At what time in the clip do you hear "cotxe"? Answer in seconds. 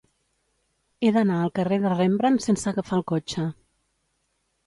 3.13-3.45